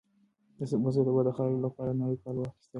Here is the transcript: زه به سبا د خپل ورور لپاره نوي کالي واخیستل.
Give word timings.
زه 0.69 0.75
به 0.81 0.89
سبا 0.95 1.21
د 1.25 1.29
خپل 1.35 1.45
ورور 1.53 1.63
لپاره 1.65 1.91
نوي 2.01 2.17
کالي 2.23 2.39
واخیستل. 2.41 2.67